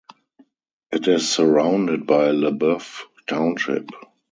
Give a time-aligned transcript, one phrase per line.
[0.91, 3.87] It is surrounded by LeBoeuf Township.